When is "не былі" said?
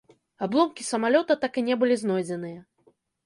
1.69-1.99